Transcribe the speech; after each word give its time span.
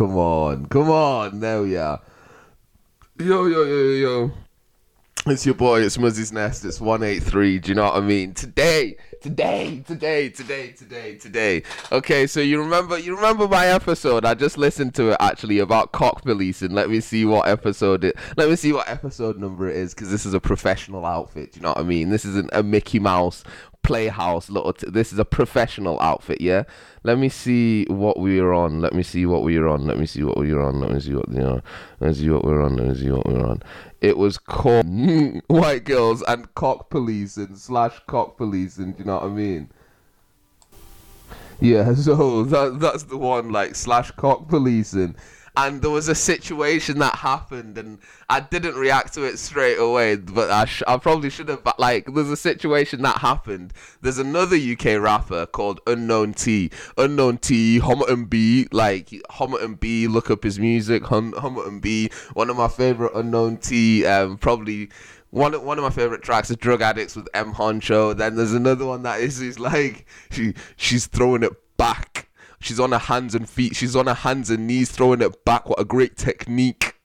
Come 0.00 0.16
on, 0.16 0.64
come 0.64 0.88
on. 0.88 1.40
There 1.40 1.60
we 1.60 1.76
are. 1.76 2.00
Yo, 3.18 3.44
yo, 3.44 3.64
yo, 3.64 3.74
yo, 3.74 3.90
yo. 3.90 4.32
It's 5.26 5.44
your 5.44 5.54
boy, 5.54 5.82
it's 5.82 5.98
Muzzy's 5.98 6.32
Nest, 6.32 6.64
it's 6.64 6.80
183, 6.80 7.58
do 7.58 7.68
you 7.68 7.74
know 7.74 7.84
what 7.84 7.96
I 7.96 8.00
mean? 8.00 8.32
Today, 8.32 8.96
today, 9.20 9.84
today, 9.86 10.30
today, 10.30 10.72
today, 10.72 11.16
today. 11.16 11.62
Okay, 11.92 12.26
so 12.26 12.40
you 12.40 12.62
remember 12.62 12.98
you 12.98 13.14
remember 13.14 13.46
my 13.46 13.66
episode? 13.66 14.24
I 14.24 14.32
just 14.32 14.56
listened 14.56 14.94
to 14.94 15.10
it 15.10 15.18
actually 15.20 15.58
about 15.58 15.92
cock 15.92 16.22
policing. 16.22 16.70
Let 16.70 16.88
me 16.88 17.00
see 17.00 17.26
what 17.26 17.46
episode 17.46 18.02
it 18.02 18.16
let 18.38 18.48
me 18.48 18.56
see 18.56 18.72
what 18.72 18.88
episode 18.88 19.36
number 19.36 19.68
it 19.68 19.76
is, 19.76 19.92
because 19.92 20.10
this 20.10 20.24
is 20.24 20.32
a 20.32 20.40
professional 20.40 21.04
outfit, 21.04 21.52
do 21.52 21.58
you 21.58 21.62
know 21.62 21.72
what 21.72 21.78
I 21.78 21.82
mean? 21.82 22.08
This 22.08 22.24
isn't 22.24 22.48
a 22.54 22.62
Mickey 22.62 22.98
Mouse 22.98 23.44
playhouse 23.82 24.50
little 24.50 24.72
t- 24.72 24.88
this 24.90 25.12
is 25.12 25.18
a 25.18 25.24
professional 25.24 26.00
outfit 26.00 26.40
yeah? 26.40 26.64
Let 27.02 27.18
me 27.18 27.28
see 27.28 27.84
what 27.86 28.18
we 28.18 28.38
are 28.38 28.52
on 28.52 28.80
let 28.80 28.92
me 28.92 29.02
see 29.02 29.26
what 29.26 29.42
we 29.42 29.56
are 29.56 29.68
on 29.68 29.86
let 29.86 29.98
me 29.98 30.06
see 30.06 30.22
what 30.22 30.36
we 30.36 30.52
are 30.52 30.60
on 30.60 30.80
let 30.80 30.90
me 30.90 31.00
see 31.00 31.14
what 31.14 31.28
you 31.28 31.38
know 31.38 31.60
let 31.98 32.08
me 32.08 32.14
see 32.14 32.28
what 32.28 32.44
we're 32.44 32.62
on 32.62 32.76
let 32.76 32.86
me 32.88 32.94
see 32.94 33.10
what 33.10 33.26
we're 33.26 33.46
on. 33.46 33.62
It 34.00 34.16
was 34.16 34.38
called 34.38 34.86
white 35.46 35.84
girls 35.84 36.22
and 36.22 36.54
cock 36.54 36.90
policing 36.90 37.56
slash 37.56 38.00
cock 38.06 38.36
policing. 38.36 38.84
and 38.84 38.98
you 38.98 39.04
know 39.04 39.14
what 39.14 39.24
i 39.24 39.28
mean? 39.28 39.70
Yeah 41.60 41.94
so 42.06 42.44
that, 42.44 42.80
that's 42.80 43.04
the 43.04 43.16
one 43.16 43.50
like 43.50 43.74
slash 43.74 44.10
cock 44.12 44.48
policing 44.48 45.16
and 45.56 45.82
there 45.82 45.90
was 45.90 46.08
a 46.08 46.14
situation 46.14 46.98
that 46.98 47.16
happened 47.16 47.76
and 47.76 47.98
I 48.28 48.40
didn't 48.40 48.76
react 48.76 49.14
to 49.14 49.24
it 49.24 49.38
straight 49.38 49.78
away 49.78 50.16
but 50.16 50.50
I, 50.50 50.64
sh- 50.64 50.82
I 50.86 50.96
probably 50.98 51.30
should 51.30 51.48
have 51.48 51.62
like 51.78 52.06
there's 52.12 52.30
a 52.30 52.36
situation 52.36 53.02
that 53.02 53.18
happened. 53.18 53.72
There's 54.00 54.18
another 54.18 54.56
UK 54.56 55.00
rapper 55.00 55.46
called 55.46 55.80
Unknown 55.86 56.34
T. 56.34 56.70
Unknown 56.96 57.38
T 57.38 57.80
Homerton 57.80 58.28
B 58.28 58.68
like 58.72 59.10
Homerton 59.30 59.78
B 59.78 60.06
look 60.06 60.30
up 60.30 60.44
his 60.44 60.58
music. 60.58 61.04
Hum- 61.04 61.32
Homerton 61.32 61.80
B 61.80 62.10
one 62.34 62.50
of 62.50 62.56
my 62.56 62.68
favorite 62.68 63.12
Unknown 63.14 63.56
T 63.58 64.06
um, 64.06 64.38
probably 64.38 64.90
one 65.30 65.54
of, 65.54 65.62
one 65.62 65.78
of 65.78 65.84
my 65.84 65.90
favorite 65.90 66.22
tracks 66.22 66.50
is 66.50 66.56
Drug 66.56 66.82
Addicts 66.82 67.14
with 67.16 67.28
M 67.34 67.54
Huncho. 67.54 68.16
Then 68.16 68.36
there's 68.36 68.52
another 68.52 68.84
one 68.84 69.02
that 69.02 69.20
is 69.20 69.40
is 69.40 69.58
like 69.58 70.06
she 70.30 70.54
she's 70.76 71.06
throwing 71.06 71.42
it 71.42 71.52
back 71.76 72.29
She's 72.60 72.80
on 72.80 72.92
her 72.92 72.98
hands 72.98 73.34
and 73.34 73.48
feet. 73.48 73.74
She's 73.74 73.96
on 73.96 74.06
her 74.06 74.14
hands 74.14 74.50
and 74.50 74.66
knees, 74.66 74.90
throwing 74.90 75.22
it 75.22 75.44
back. 75.44 75.68
What 75.68 75.80
a 75.80 75.84
great 75.84 76.16
technique. 76.16 77.00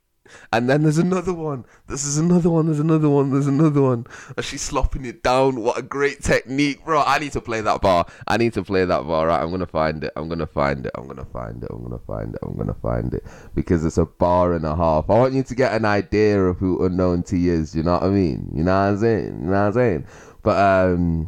And 0.51 0.69
then 0.69 0.83
there's 0.83 0.97
another 0.97 1.33
one. 1.33 1.65
This 1.87 2.05
is 2.05 2.17
another 2.17 2.49
one. 2.49 2.65
There's 2.65 2.79
another 2.79 3.09
one. 3.09 3.31
There's 3.31 3.47
another 3.47 3.81
one. 3.81 4.05
And 4.35 4.45
she's 4.45 4.61
slopping 4.61 5.05
it 5.05 5.23
down. 5.23 5.61
What 5.61 5.77
a 5.77 5.81
great 5.81 6.21
technique, 6.21 6.83
bro. 6.83 7.03
I 7.05 7.19
need 7.19 7.31
to 7.33 7.41
play 7.41 7.61
that 7.61 7.81
bar. 7.81 8.05
I 8.27 8.37
need 8.37 8.53
to 8.53 8.63
play 8.63 8.85
that 8.85 9.05
bar. 9.05 9.27
Right, 9.27 9.41
I'm 9.41 9.51
gonna 9.51 9.65
find 9.65 10.03
it. 10.03 10.11
I'm 10.15 10.27
gonna 10.27 10.47
find 10.47 10.85
it. 10.85 10.91
I'm 10.95 11.07
gonna 11.07 11.25
find 11.25 11.63
it. 11.63 11.69
I'm 11.71 11.83
gonna 11.83 11.99
find 11.99 12.33
it. 12.33 12.39
I'm 12.43 12.57
gonna 12.57 12.75
find 12.81 13.13
it 13.13 13.23
because 13.53 13.85
it's 13.85 13.97
a 13.97 14.05
bar 14.05 14.53
and 14.53 14.65
a 14.65 14.75
half. 14.75 15.09
I 15.09 15.13
want 15.13 15.33
you 15.33 15.43
to 15.43 15.55
get 15.55 15.73
an 15.73 15.85
idea 15.85 16.43
of 16.43 16.57
who 16.57 16.85
Unknown 16.85 17.23
T 17.23 17.49
is. 17.49 17.75
You 17.75 17.83
know 17.83 17.93
what 17.93 18.03
I 18.03 18.09
mean? 18.09 18.51
You 18.53 18.63
know 18.63 18.71
what 18.71 18.89
I'm 18.89 18.97
saying? 18.97 19.39
You 19.41 19.47
know 19.47 19.51
what 19.51 19.57
I'm 19.57 19.73
saying? 19.73 20.07
But 20.43 20.59
um, 20.59 21.27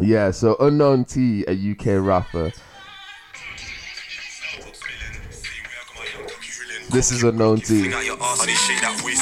yeah. 0.00 0.30
So 0.30 0.56
Unknown 0.60 1.04
T, 1.04 1.44
a 1.48 1.72
UK 1.72 2.04
rapper. 2.04 2.52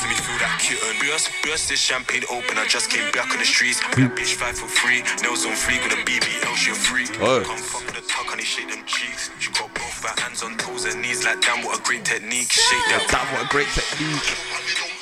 Let 0.03 0.11
me 0.11 0.17
feel 0.21 0.39
that 0.39 0.61
kitten. 0.61 0.85
Burst, 1.01 1.31
burst 1.43 1.69
this 1.69 1.81
champagne 1.81 2.23
open. 2.31 2.59
I 2.59 2.67
just 2.69 2.91
came 2.91 3.11
back 3.13 3.33
on 3.33 3.39
the 3.39 3.45
streets. 3.45 3.81
Bitch 3.81 4.35
five 4.35 4.59
for 4.59 4.69
free. 4.69 5.03
Nails 5.23 5.47
on 5.47 5.57
free 5.57 5.79
with 5.81 5.93
a 5.93 6.01
BBL, 6.05 6.55
she 6.57 6.71
a. 6.71 6.77
Oh. 7.25 7.43
Come 7.45 7.57
fuck 7.57 7.87
with 7.87 7.97
a 7.97 8.07
tuck, 8.07 8.27
honey, 8.29 8.45
shake 8.45 8.69
them 8.69 8.85
cheeks. 8.85 9.31
She 9.41 9.51
got 9.53 9.73
both 9.75 10.05
her 10.05 10.21
hands 10.21 10.43
on 10.43 10.57
toes 10.59 10.85
and 10.85 11.01
knees. 11.01 11.25
Like 11.25 11.41
damn, 11.41 11.65
what 11.65 11.79
a 11.79 11.83
great 11.83 12.05
technique. 12.05 12.51
Shake 12.51 12.85
that. 12.93 13.07
Damn, 13.09 13.33
what 13.33 13.45
a 13.45 13.49
great 13.49 13.69
technique. 13.69 14.94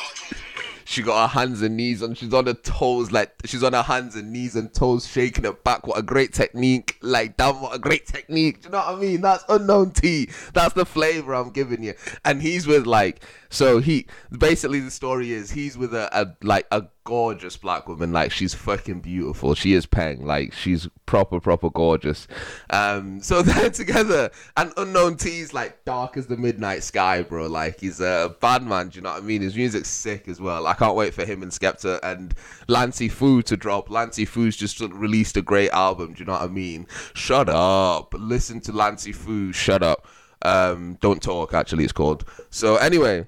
She 0.93 1.01
got 1.01 1.23
her 1.23 1.41
hands 1.41 1.63
and 1.63 1.75
knees 1.75 2.03
and 2.03 2.19
she's 2.19 2.35
on 2.35 2.45
her 2.45 2.53
toes, 2.53 3.11
like 3.13 3.33
she's 3.47 3.63
on 3.63 3.73
her 3.73 3.83
hands 3.83 4.15
and 4.15 4.31
knees 4.31 4.57
and 4.57 4.71
toes, 4.75 5.07
shaking 5.07 5.47
it 5.47 5.65
back. 5.65 5.87
What 5.87 5.99
a 5.99 6.03
great 6.03 6.35
technique! 6.35 6.99
Like, 7.01 7.39
damn, 7.39 7.63
what 7.63 7.75
a 7.75 7.79
great 7.79 8.07
technique! 8.07 8.61
Do 8.61 8.67
you 8.67 8.73
know 8.73 8.79
what 8.81 8.89
I 8.89 9.01
mean? 9.01 9.23
That's 9.23 9.43
unknown 9.49 9.93
T. 9.93 10.29
That's 10.53 10.75
the 10.75 10.85
flavor 10.85 11.35
I'm 11.35 11.49
giving 11.49 11.83
you. 11.83 11.95
And 12.27 12.43
he's 12.43 12.67
with 12.67 12.87
like, 12.87 13.25
so 13.53 13.81
he 13.81 14.07
basically 14.37 14.81
the 14.81 14.91
story 14.91 15.31
is 15.31 15.51
he's 15.51 15.77
with 15.77 15.93
a, 15.93 16.09
a 16.19 16.35
like 16.43 16.67
a 16.73 16.85
gorgeous 17.05 17.59
black 17.59 17.87
woman. 17.87 18.11
Like 18.11 18.33
she's 18.33 18.55
fucking 18.55 19.01
beautiful. 19.01 19.55
She 19.55 19.75
is 19.75 19.85
Peng. 19.85 20.25
Like 20.25 20.55
she's 20.55 20.89
proper, 21.05 21.39
proper 21.39 21.69
gorgeous. 21.69 22.27
Um, 22.71 23.21
so 23.21 23.43
they're 23.43 23.69
together, 23.69 24.31
and 24.57 24.73
unknown 24.79 25.17
T's 25.17 25.53
like 25.53 25.85
dark 25.85 26.17
as 26.17 26.29
the 26.29 26.37
midnight 26.39 26.83
sky, 26.83 27.23
bro. 27.23 27.47
Like 27.47 27.81
he's 27.81 28.01
a 28.01 28.35
bad 28.41 28.63
man. 28.63 28.89
Do 28.89 28.97
you 28.97 29.03
know 29.03 29.11
what 29.11 29.23
I 29.23 29.27
mean? 29.27 29.43
His 29.43 29.55
music's 29.55 29.91
sick 29.91 30.29
as 30.29 30.41
well. 30.41 30.67
I 30.67 30.73
can't 30.73 30.97
wait 30.97 31.13
for 31.13 31.27
him 31.27 31.43
and 31.43 31.53
Skepta 31.53 32.01
and 32.03 32.35
Lancey 32.69 33.11
Foux 33.11 33.43
to 33.43 33.57
drop. 33.57 33.91
Lancey 33.91 34.25
Foux's 34.25 34.57
just 34.57 34.81
released 34.81 35.37
a 35.37 35.43
great 35.43 35.71
album. 35.73 36.15
Do 36.15 36.21
you 36.21 36.25
know 36.25 36.33
what 36.33 36.43
I 36.43 36.47
mean? 36.49 36.87
Shut 37.13 37.51
up. 37.51 38.15
Listen 38.17 38.61
to 38.63 38.73
Lancey 38.73 39.13
Foux. 39.13 39.53
Shut 39.53 39.83
up. 39.83 40.07
Um, 40.41 40.99
don't 41.01 41.23
talk. 41.23 41.53
Actually, 41.53 41.85
it's 41.85 41.93
called. 41.93 42.25
So 42.49 42.77
anyway. 42.77 43.27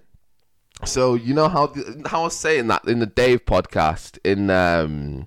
So 0.86 1.14
you 1.14 1.34
know 1.34 1.48
how 1.48 1.72
how 2.06 2.20
I 2.20 2.24
was 2.24 2.36
saying 2.36 2.66
that 2.68 2.86
in 2.86 2.98
the 2.98 3.06
Dave 3.06 3.44
podcast 3.46 4.18
in 4.24 4.50
um 4.50 5.26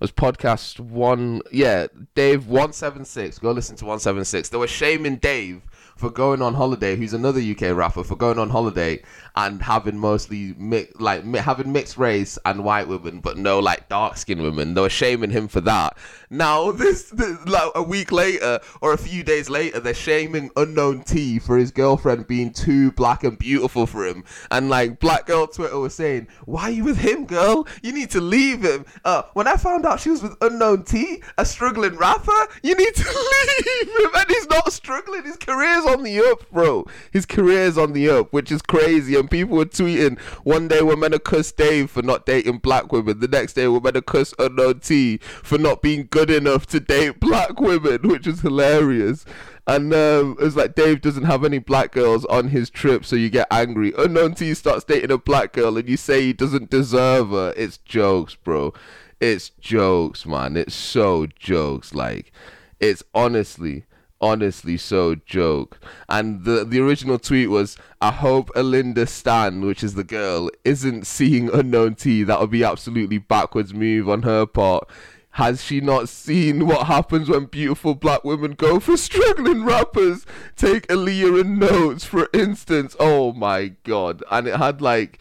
was 0.00 0.12
podcast 0.12 0.78
one 0.80 1.42
yeah 1.52 1.86
Dave 2.14 2.48
one 2.48 2.72
seven 2.72 3.04
six. 3.04 3.38
Go 3.38 3.52
listen 3.52 3.76
to 3.76 3.84
one 3.84 3.98
seven 3.98 4.24
six. 4.24 4.48
They 4.48 4.58
were 4.58 4.66
shaming 4.66 5.16
Dave 5.16 5.62
for 5.96 6.10
going 6.10 6.42
on 6.42 6.54
holiday. 6.54 6.94
Who's 6.94 7.14
another 7.14 7.40
UK 7.40 7.74
rapper 7.74 8.04
for 8.04 8.16
going 8.16 8.38
on 8.38 8.50
holiday 8.50 9.02
and 9.34 9.62
having 9.62 9.98
mostly 9.98 10.54
mi- 10.58 10.88
like 10.98 11.24
mi- 11.24 11.38
having 11.38 11.72
mixed 11.72 11.96
race 11.96 12.38
and 12.44 12.64
white 12.64 12.86
women 12.86 13.20
but 13.20 13.38
no 13.38 13.58
like 13.58 13.88
dark 13.88 14.18
skinned 14.18 14.42
women. 14.42 14.74
They 14.74 14.82
were 14.82 14.90
shaming 14.90 15.30
him 15.30 15.48
for 15.48 15.62
that. 15.62 15.96
Now 16.28 16.70
this, 16.72 17.10
this 17.10 17.38
like 17.46 17.72
a 17.74 17.82
week 17.82 18.12
later 18.12 18.60
or 18.82 18.92
a 18.92 18.98
few 18.98 19.22
days 19.22 19.48
later 19.48 19.80
they're 19.80 19.94
shaming 19.94 20.50
unknown 20.56 21.02
T 21.02 21.38
for 21.38 21.56
his 21.56 21.70
girlfriend 21.70 22.26
being 22.26 22.52
too 22.52 22.92
black 22.92 23.24
and 23.24 23.38
beautiful 23.38 23.86
for 23.86 24.04
him. 24.06 24.24
And 24.50 24.68
like 24.68 25.00
black 25.00 25.26
girl 25.26 25.46
Twitter 25.46 25.78
was 25.78 25.94
saying 25.94 26.28
why 26.44 26.64
are 26.64 26.70
you 26.70 26.84
with 26.84 26.98
him 26.98 27.24
girl? 27.24 27.66
You 27.82 27.92
need 27.92 28.10
to 28.10 28.20
leave 28.20 28.62
him. 28.62 28.84
Uh 29.04 29.22
when 29.32 29.46
I 29.46 29.56
found 29.56 29.85
out 29.86 30.00
she 30.00 30.10
was 30.10 30.22
with 30.22 30.36
unknown 30.40 30.84
T 30.84 31.22
a 31.38 31.44
struggling 31.44 31.96
rapper? 31.96 32.48
You 32.62 32.74
need 32.74 32.94
to 32.94 33.04
leave 33.08 33.88
him. 33.88 34.10
And 34.14 34.28
he's 34.28 34.48
not 34.48 34.72
struggling. 34.72 35.24
His 35.24 35.36
career's 35.36 35.84
on 35.84 36.02
the 36.02 36.18
up 36.18 36.50
bro. 36.50 36.86
His 37.12 37.26
career's 37.26 37.78
on 37.78 37.92
the 37.92 38.08
up 38.10 38.32
which 38.32 38.50
is 38.52 38.62
crazy. 38.62 39.16
And 39.16 39.30
people 39.30 39.56
were 39.56 39.66
tweeting 39.66 40.18
one 40.44 40.68
day 40.68 40.82
we're 40.82 40.96
to 41.08 41.18
cuss 41.18 41.52
Dave 41.52 41.90
for 41.90 42.02
not 42.02 42.26
dating 42.26 42.58
black 42.58 42.92
women. 42.92 43.20
The 43.20 43.28
next 43.28 43.54
day 43.54 43.68
we're 43.68 43.80
to 43.92 44.02
cuss 44.02 44.34
unknown 44.38 44.80
T 44.80 45.18
for 45.18 45.58
not 45.58 45.82
being 45.82 46.08
good 46.10 46.30
enough 46.30 46.66
to 46.66 46.80
date 46.80 47.20
black 47.20 47.60
women 47.60 48.00
which 48.08 48.26
is 48.26 48.40
hilarious. 48.40 49.24
And 49.68 49.92
um, 49.92 50.36
it's 50.40 50.54
like 50.54 50.76
Dave 50.76 51.00
doesn't 51.00 51.24
have 51.24 51.44
any 51.44 51.58
black 51.58 51.90
girls 51.90 52.24
on 52.26 52.48
his 52.48 52.70
trip, 52.70 53.04
so 53.04 53.16
you 53.16 53.28
get 53.28 53.48
angry. 53.50 53.92
Unknown 53.98 54.34
T 54.34 54.54
starts 54.54 54.84
dating 54.84 55.10
a 55.10 55.18
black 55.18 55.52
girl, 55.52 55.76
and 55.76 55.88
you 55.88 55.96
say 55.96 56.22
he 56.22 56.32
doesn't 56.32 56.70
deserve 56.70 57.30
her. 57.30 57.52
It's 57.56 57.78
jokes, 57.78 58.36
bro. 58.36 58.72
It's 59.20 59.50
jokes, 59.60 60.26
man. 60.26 60.56
It's 60.56 60.74
so 60.74 61.26
jokes. 61.26 61.94
Like, 61.94 62.32
it's 62.80 63.02
honestly, 63.14 63.84
honestly 64.20 64.76
so 64.76 65.14
joke. 65.14 65.78
And 66.08 66.44
the 66.44 66.64
the 66.64 66.80
original 66.80 67.18
tweet 67.18 67.50
was, 67.50 67.76
"I 68.00 68.10
hope 68.10 68.50
Alinda 68.54 69.08
Stan, 69.08 69.62
which 69.62 69.82
is 69.82 69.94
the 69.94 70.04
girl, 70.04 70.50
isn't 70.64 71.06
seeing 71.06 71.48
Unknown 71.50 71.94
T. 71.94 72.22
That 72.24 72.40
would 72.40 72.50
be 72.50 72.64
absolutely 72.64 73.18
backwards 73.18 73.72
move 73.72 74.08
on 74.08 74.22
her 74.22 74.46
part." 74.46 74.88
Has 75.36 75.62
she 75.62 75.82
not 75.82 76.08
seen 76.08 76.66
what 76.66 76.86
happens 76.86 77.28
when 77.28 77.44
beautiful 77.44 77.94
black 77.94 78.24
women 78.24 78.52
go 78.52 78.80
for 78.80 78.96
struggling 78.96 79.66
rappers? 79.66 80.24
Take 80.56 80.86
Aaliyah 80.86 81.42
and 81.42 81.58
Notes, 81.58 82.06
for 82.06 82.30
instance. 82.32 82.96
Oh 82.98 83.34
my 83.34 83.72
god. 83.84 84.24
And 84.30 84.48
it 84.48 84.56
had 84.56 84.80
like 84.80 85.18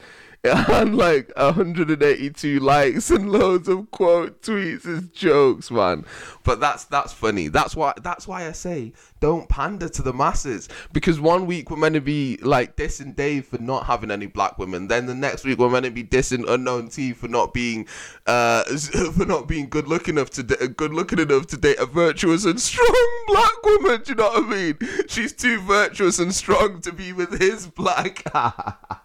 had 0.53 0.93
like 0.93 1.31
182 1.35 2.59
likes 2.59 3.09
and 3.09 3.31
loads 3.31 3.67
of 3.67 3.89
quote 3.91 4.41
tweets 4.41 4.85
as 4.85 5.07
jokes, 5.09 5.71
man. 5.71 6.05
But 6.43 6.59
that's 6.59 6.85
that's 6.85 7.13
funny. 7.13 7.47
That's 7.47 7.75
why 7.75 7.93
that's 8.01 8.27
why 8.27 8.47
I 8.47 8.51
say 8.51 8.93
don't 9.19 9.49
pander 9.49 9.89
to 9.89 10.01
the 10.01 10.13
masses. 10.13 10.69
Because 10.93 11.19
one 11.19 11.45
week 11.45 11.69
we're 11.71 11.77
meant 11.77 11.95
to 11.95 12.01
be 12.01 12.37
like 12.41 12.75
dissing 12.75 13.15
Dave 13.15 13.47
for 13.47 13.57
not 13.57 13.85
having 13.85 14.11
any 14.11 14.27
black 14.27 14.57
women. 14.57 14.87
Then 14.87 15.05
the 15.05 15.15
next 15.15 15.45
week 15.45 15.57
we're 15.57 15.69
meant 15.69 15.85
to 15.85 15.91
be 15.91 16.03
dissing 16.03 16.47
Unknown 16.47 16.89
T 16.89 17.13
for 17.13 17.27
not 17.27 17.53
being 17.53 17.87
uh 18.27 18.63
for 19.17 19.25
not 19.25 19.47
being 19.47 19.69
good 19.69 19.87
looking 19.87 20.15
enough 20.15 20.29
to 20.31 20.43
da- 20.43 20.67
good 20.67 20.93
looking 20.93 21.19
enough 21.19 21.47
to 21.47 21.57
date 21.57 21.79
a 21.79 21.85
virtuous 21.85 22.45
and 22.45 22.59
strong 22.59 23.23
black 23.27 23.63
woman. 23.63 24.01
Do 24.03 24.11
you 24.11 24.15
know 24.15 24.29
what 24.29 24.43
I 24.43 24.47
mean? 24.47 24.77
She's 25.07 25.33
too 25.33 25.59
virtuous 25.61 26.19
and 26.19 26.33
strong 26.33 26.81
to 26.81 26.91
be 26.91 27.13
with 27.13 27.39
his 27.39 27.67
black 27.67 28.23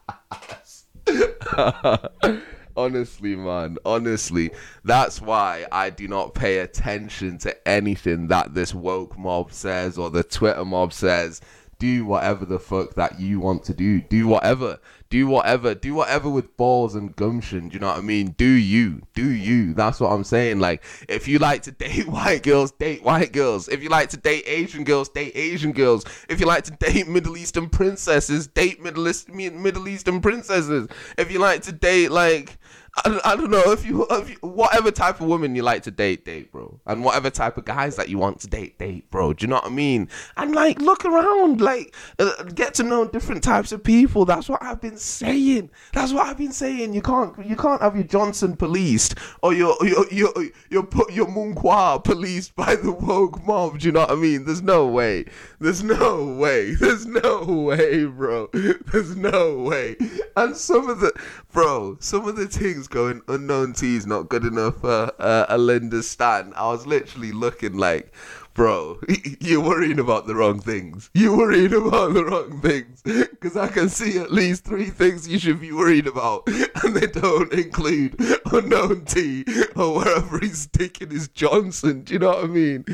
honestly, 2.76 3.36
man, 3.36 3.78
honestly, 3.84 4.50
that's 4.84 5.20
why 5.20 5.66
I 5.70 5.90
do 5.90 6.08
not 6.08 6.34
pay 6.34 6.58
attention 6.58 7.38
to 7.38 7.68
anything 7.68 8.28
that 8.28 8.54
this 8.54 8.74
woke 8.74 9.18
mob 9.18 9.52
says 9.52 9.98
or 9.98 10.10
the 10.10 10.24
Twitter 10.24 10.64
mob 10.64 10.92
says. 10.92 11.40
do 11.78 12.04
whatever 12.04 12.44
the 12.44 12.58
fuck 12.58 12.94
that 12.94 13.18
you 13.18 13.40
want 13.40 13.64
to 13.64 13.74
do. 13.74 14.00
Do 14.02 14.28
whatever. 14.28 14.78
Do 15.10 15.26
whatever. 15.26 15.74
Do 15.74 15.94
whatever 15.94 16.30
with 16.30 16.56
balls 16.56 16.94
and 16.94 17.14
gumption. 17.16 17.68
Do 17.68 17.74
you 17.74 17.80
know 17.80 17.88
what 17.88 17.98
I 17.98 18.00
mean? 18.00 18.28
Do 18.38 18.48
you. 18.48 19.02
Do 19.14 19.28
you. 19.28 19.74
That's 19.74 19.98
what 19.98 20.12
I'm 20.12 20.22
saying. 20.22 20.60
Like, 20.60 20.84
if 21.08 21.26
you 21.26 21.40
like 21.40 21.62
to 21.62 21.72
date 21.72 22.06
white 22.08 22.44
girls, 22.44 22.70
date 22.70 23.02
white 23.02 23.32
girls. 23.32 23.68
If 23.68 23.82
you 23.82 23.88
like 23.88 24.10
to 24.10 24.16
date 24.16 24.44
Asian 24.46 24.84
girls, 24.84 25.08
date 25.08 25.32
Asian 25.34 25.72
girls. 25.72 26.04
If 26.28 26.38
you 26.38 26.46
like 26.46 26.62
to 26.64 26.70
date 26.70 27.08
Middle 27.08 27.36
Eastern 27.36 27.68
princesses, 27.68 28.46
date 28.46 28.80
Middle, 28.80 29.08
East, 29.08 29.28
Middle 29.28 29.88
Eastern 29.88 30.20
princesses. 30.20 30.86
If 31.18 31.32
you 31.32 31.40
like 31.40 31.62
to 31.62 31.72
date, 31.72 32.12
like, 32.12 32.56
I, 32.96 33.20
I 33.24 33.36
don't 33.36 33.50
know 33.50 33.72
if 33.72 33.86
you, 33.86 34.06
if 34.10 34.30
you 34.30 34.36
whatever 34.40 34.90
type 34.90 35.20
of 35.20 35.26
woman 35.26 35.54
you 35.54 35.62
like 35.62 35.82
to 35.84 35.90
date, 35.90 36.24
date, 36.24 36.50
bro, 36.50 36.80
and 36.86 37.04
whatever 37.04 37.30
type 37.30 37.56
of 37.56 37.64
guys 37.64 37.96
that 37.96 38.08
you 38.08 38.18
want 38.18 38.40
to 38.40 38.46
date, 38.46 38.78
date, 38.78 39.10
bro. 39.10 39.32
Do 39.32 39.44
you 39.44 39.48
know 39.48 39.56
what 39.56 39.66
I 39.66 39.70
mean? 39.70 40.08
And 40.36 40.54
like, 40.54 40.80
look 40.80 41.04
around, 41.04 41.60
like, 41.60 41.94
uh, 42.18 42.42
get 42.54 42.74
to 42.74 42.82
know 42.82 43.06
different 43.06 43.44
types 43.44 43.72
of 43.72 43.84
people. 43.84 44.24
That's 44.24 44.48
what 44.48 44.62
I've 44.62 44.80
been 44.80 44.96
saying. 44.96 45.70
That's 45.92 46.12
what 46.12 46.26
I've 46.26 46.38
been 46.38 46.52
saying. 46.52 46.94
You 46.94 47.02
can't, 47.02 47.34
you 47.46 47.56
can't 47.56 47.80
have 47.80 47.94
your 47.94 48.04
Johnson 48.04 48.56
policed 48.56 49.14
or 49.42 49.54
your 49.54 49.76
your 49.82 50.06
your 50.12 50.32
your 50.36 50.48
your, 50.70 51.10
your 51.10 51.26
Munqua 51.26 52.02
policed 52.02 52.54
by 52.56 52.76
the 52.76 52.92
woke 52.92 53.44
mob. 53.44 53.78
Do 53.78 53.86
you 53.86 53.92
know 53.92 54.00
what 54.00 54.10
I 54.10 54.16
mean? 54.16 54.44
There's 54.44 54.62
no 54.62 54.86
way. 54.86 55.26
There's 55.60 55.82
no 55.82 56.24
way. 56.24 56.74
There's 56.80 57.06
no 57.06 57.44
way, 57.44 58.04
bro. 58.04 58.48
There's 58.52 59.16
no 59.16 59.58
way. 59.58 59.96
And 60.36 60.56
some 60.56 60.88
of 60.88 61.00
the, 61.00 61.12
bro, 61.52 61.96
some 62.00 62.26
of 62.28 62.36
the 62.36 62.46
things 62.46 62.79
going 62.88 63.22
unknown 63.28 63.72
T 63.72 63.96
is 63.96 64.06
not 64.06 64.28
good 64.28 64.44
enough 64.44 64.80
for 64.80 65.12
uh, 65.18 65.46
a 65.48 65.58
Linda 65.58 66.02
Stan. 66.02 66.52
I 66.56 66.68
was 66.68 66.86
literally 66.86 67.32
looking 67.32 67.76
like, 67.76 68.12
bro, 68.54 69.00
you're 69.40 69.60
worrying 69.60 69.98
about 69.98 70.26
the 70.26 70.34
wrong 70.34 70.60
things. 70.60 71.10
You're 71.14 71.36
worrying 71.36 71.72
about 71.72 72.14
the 72.14 72.24
wrong 72.24 72.60
things. 72.60 73.02
Because 73.02 73.56
I 73.56 73.68
can 73.68 73.88
see 73.88 74.18
at 74.18 74.32
least 74.32 74.64
three 74.64 74.90
things 74.90 75.28
you 75.28 75.38
should 75.38 75.60
be 75.60 75.72
worried 75.72 76.06
about, 76.06 76.46
and 76.84 76.94
they 76.94 77.06
don't 77.06 77.52
include 77.52 78.16
unknown 78.52 79.04
T 79.04 79.44
or 79.76 79.96
wherever 79.96 80.38
he's 80.38 80.62
sticking 80.62 81.10
his 81.10 81.28
Johnson. 81.28 82.02
Do 82.02 82.12
you 82.14 82.18
know 82.18 82.28
what 82.28 82.44
I 82.44 82.48
mean? 82.48 82.84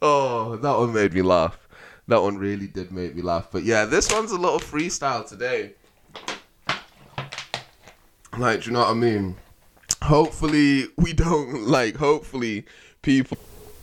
Oh, 0.00 0.56
that 0.56 0.78
one 0.78 0.92
made 0.92 1.14
me 1.14 1.22
laugh. 1.22 1.58
That 2.06 2.22
one 2.22 2.38
really 2.38 2.68
did 2.68 2.92
make 2.92 3.14
me 3.14 3.22
laugh. 3.22 3.48
But 3.50 3.64
yeah, 3.64 3.84
this 3.84 4.10
one's 4.10 4.32
a 4.32 4.38
little 4.38 4.60
freestyle 4.60 5.28
today. 5.28 5.74
Like, 8.38 8.62
do 8.62 8.66
you 8.66 8.72
know 8.72 8.80
what 8.80 8.90
I 8.90 8.94
mean? 8.94 9.34
Hopefully, 10.02 10.86
we 10.96 11.12
don't, 11.12 11.66
like, 11.66 11.96
hopefully, 11.96 12.64
people. 13.02 13.36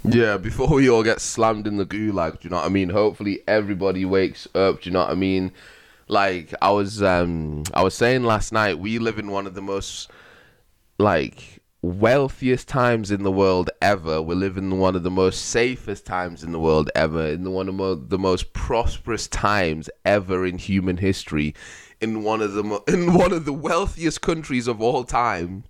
Yeah, 0.05 0.37
before 0.37 0.69
we 0.69 0.89
all 0.89 1.03
get 1.03 1.19
slammed 1.19 1.67
in 1.67 1.75
the 1.75 1.85
gulag, 1.85 2.39
do 2.39 2.39
you 2.43 2.49
know 2.51 2.57
what 2.57 2.65
I 2.65 2.69
mean? 2.69 2.89
Hopefully, 2.89 3.41
everybody 3.47 4.05
wakes 4.05 4.47
up, 4.55 4.81
do 4.81 4.89
you 4.89 4.93
know 4.93 5.01
what 5.01 5.09
I 5.09 5.15
mean? 5.15 5.51
Like, 6.07 6.53
I 6.61 6.71
was, 6.71 7.03
um, 7.03 7.63
I 7.73 7.83
was 7.83 7.95
saying 7.95 8.23
last 8.23 8.53
night, 8.53 8.79
we 8.79 8.97
live 8.97 9.19
in 9.19 9.29
one 9.29 9.45
of 9.45 9.55
the 9.55 9.61
most, 9.61 10.09
like, 10.99 11.61
wealthiest 11.85 12.67
times 12.67 13.11
in 13.11 13.23
the 13.23 13.31
world 13.31 13.69
ever. 13.81 14.21
We 14.21 14.35
live 14.35 14.57
in 14.57 14.79
one 14.79 14.95
of 14.95 15.03
the 15.03 15.11
most 15.11 15.45
safest 15.45 16.05
times 16.05 16.43
in 16.43 16.51
the 16.51 16.59
world 16.59 16.89
ever, 16.95 17.27
in 17.27 17.51
one 17.51 17.69
of 17.69 18.09
the 18.09 18.19
most 18.19 18.53
prosperous 18.53 19.27
times 19.27 19.89
ever 20.03 20.45
in 20.45 20.57
human 20.57 20.97
history 20.97 21.53
in 22.01 22.23
one 22.23 22.41
of 22.41 22.53
the 22.53 22.63
mo- 22.63 22.83
in 22.87 23.13
one 23.13 23.31
of 23.31 23.45
the 23.45 23.53
wealthiest 23.53 24.21
countries 24.21 24.67
of 24.67 24.81
all 24.81 25.03
time 25.03 25.63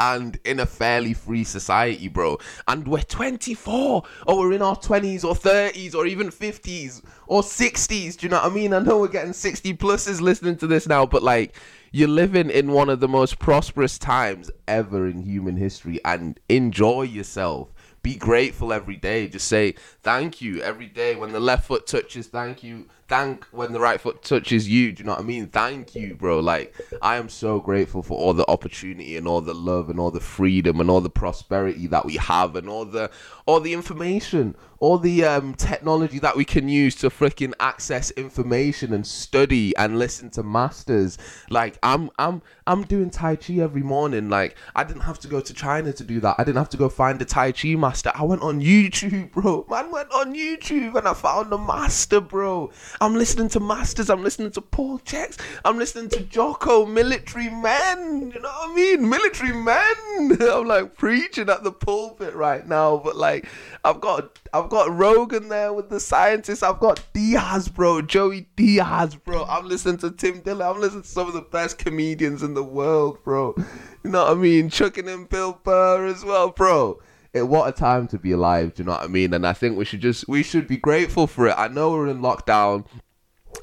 and 0.00 0.40
in 0.44 0.58
a 0.58 0.66
fairly 0.66 1.14
free 1.14 1.44
society, 1.44 2.08
bro. 2.08 2.36
And 2.66 2.88
we're 2.88 3.02
24, 3.02 4.02
or 4.26 4.38
we're 4.38 4.52
in 4.52 4.62
our 4.62 4.74
20s 4.74 5.22
or 5.22 5.34
30s 5.34 5.94
or 5.94 6.06
even 6.06 6.28
50s 6.28 7.04
or 7.28 7.42
60s. 7.42 8.16
Do 8.16 8.26
you 8.26 8.30
know 8.30 8.42
what 8.42 8.50
I 8.50 8.54
mean? 8.54 8.74
I 8.74 8.80
know 8.80 8.98
we're 8.98 9.08
getting 9.08 9.32
60 9.32 9.74
pluses 9.74 10.20
listening 10.20 10.56
to 10.56 10.66
this 10.66 10.88
now, 10.88 11.06
but 11.06 11.22
like, 11.22 11.54
you're 11.92 12.08
living 12.08 12.48
in 12.48 12.72
one 12.72 12.88
of 12.88 13.00
the 13.00 13.08
most 13.08 13.38
prosperous 13.38 13.98
times 13.98 14.50
ever 14.66 15.06
in 15.06 15.22
human 15.22 15.56
history 15.56 16.00
and 16.04 16.40
enjoy 16.48 17.02
yourself. 17.02 17.72
Be 18.02 18.16
grateful 18.16 18.72
every 18.72 18.96
day. 18.96 19.28
Just 19.28 19.46
say 19.46 19.74
thank 20.02 20.40
you 20.40 20.62
every 20.62 20.86
day. 20.86 21.14
When 21.14 21.32
the 21.32 21.38
left 21.38 21.66
foot 21.66 21.86
touches, 21.86 22.26
thank 22.26 22.62
you 22.64 22.88
thank 23.12 23.44
when 23.50 23.74
the 23.74 23.78
right 23.80 24.00
foot 24.00 24.22
touches 24.22 24.66
you. 24.66 24.90
Do 24.90 25.02
you 25.02 25.06
know 25.06 25.12
what 25.12 25.20
I 25.20 25.24
mean? 25.24 25.48
Thank 25.48 25.94
you, 25.94 26.14
bro. 26.14 26.40
Like 26.40 26.74
I 27.02 27.16
am 27.16 27.28
so 27.28 27.60
grateful 27.60 28.02
for 28.02 28.18
all 28.18 28.32
the 28.32 28.48
opportunity 28.48 29.18
and 29.18 29.28
all 29.28 29.42
the 29.42 29.52
love 29.52 29.90
and 29.90 30.00
all 30.00 30.10
the 30.10 30.18
freedom 30.18 30.80
and 30.80 30.88
all 30.88 31.02
the 31.02 31.10
prosperity 31.10 31.86
that 31.88 32.06
we 32.06 32.16
have 32.16 32.56
and 32.56 32.70
all 32.70 32.86
the 32.86 33.10
all 33.44 33.60
the 33.60 33.74
information, 33.74 34.56
all 34.78 34.98
the 34.98 35.24
um, 35.24 35.52
technology 35.54 36.18
that 36.20 36.36
we 36.36 36.44
can 36.44 36.68
use 36.68 36.94
to 36.96 37.10
freaking 37.10 37.52
access 37.60 38.10
information 38.12 38.94
and 38.94 39.06
study 39.06 39.76
and 39.76 39.98
listen 39.98 40.30
to 40.30 40.42
masters. 40.42 41.18
Like 41.50 41.78
I'm 41.82 42.08
I'm 42.18 42.40
I'm 42.66 42.84
doing 42.84 43.10
Tai 43.10 43.36
Chi 43.36 43.54
every 43.54 43.82
morning. 43.82 44.30
Like 44.30 44.56
I 44.74 44.84
didn't 44.84 45.02
have 45.02 45.18
to 45.20 45.28
go 45.28 45.40
to 45.40 45.52
China 45.52 45.92
to 45.92 46.04
do 46.04 46.18
that. 46.20 46.36
I 46.38 46.44
didn't 46.44 46.58
have 46.58 46.70
to 46.70 46.76
go 46.78 46.88
find 46.88 47.20
a 47.20 47.26
Tai 47.26 47.52
Chi 47.52 47.74
master. 47.74 48.10
I 48.14 48.24
went 48.24 48.40
on 48.40 48.60
YouTube, 48.60 49.32
bro. 49.32 49.66
Man 49.68 49.90
went 49.90 50.10
on 50.12 50.34
YouTube 50.34 50.94
and 50.94 51.06
I 51.06 51.12
found 51.12 51.52
a 51.52 51.58
master, 51.58 52.20
bro. 52.22 52.70
I'm 53.02 53.14
listening 53.14 53.48
to 53.48 53.58
Masters. 53.58 54.08
I'm 54.08 54.22
listening 54.22 54.52
to 54.52 54.60
Paul 54.60 55.00
Checks. 55.00 55.36
I'm 55.64 55.76
listening 55.76 56.08
to 56.10 56.20
Jocko, 56.20 56.86
military 56.86 57.50
men. 57.50 58.30
You 58.32 58.40
know 58.40 58.48
what 58.48 58.70
I 58.70 58.74
mean? 58.76 59.08
Military 59.08 59.52
men. 59.52 60.38
I'm 60.40 60.68
like 60.68 60.94
preaching 60.96 61.50
at 61.50 61.64
the 61.64 61.72
pulpit 61.72 62.32
right 62.32 62.64
now, 62.64 62.98
but 62.98 63.16
like 63.16 63.48
I've 63.84 64.00
got 64.00 64.38
I've 64.52 64.68
got 64.68 64.96
Rogan 64.96 65.48
there 65.48 65.72
with 65.72 65.90
the 65.90 65.98
scientists. 65.98 66.62
I've 66.62 66.78
got 66.78 67.04
Diaz, 67.12 67.66
bro. 67.66 68.02
Joey 68.02 68.46
Diaz, 68.54 69.16
bro. 69.16 69.46
I'm 69.46 69.66
listening 69.66 69.96
to 69.98 70.12
Tim 70.12 70.38
Dillon. 70.38 70.64
I'm 70.64 70.80
listening 70.80 71.02
to 71.02 71.08
some 71.08 71.26
of 71.26 71.34
the 71.34 71.40
best 71.40 71.78
comedians 71.78 72.44
in 72.44 72.54
the 72.54 72.62
world, 72.62 73.18
bro. 73.24 73.56
You 74.04 74.10
know 74.10 74.26
what 74.26 74.30
I 74.30 74.34
mean? 74.34 74.70
Chucking 74.70 75.08
in 75.08 75.24
Bill 75.24 75.58
Burr 75.64 76.06
as 76.06 76.24
well, 76.24 76.50
bro 76.50 77.00
it, 77.32 77.42
what 77.42 77.68
a 77.68 77.72
time 77.72 78.06
to 78.08 78.18
be 78.18 78.32
alive. 78.32 78.74
Do 78.74 78.82
you 78.82 78.86
know 78.86 78.92
what 78.92 79.02
I 79.02 79.06
mean? 79.06 79.32
And 79.32 79.46
I 79.46 79.52
think 79.52 79.76
we 79.76 79.84
should 79.84 80.00
just 80.00 80.28
we 80.28 80.42
should 80.42 80.66
be 80.66 80.76
grateful 80.76 81.26
for 81.26 81.48
it. 81.48 81.54
I 81.56 81.68
know 81.68 81.90
we're 81.90 82.08
in 82.08 82.20
lockdown. 82.20 82.86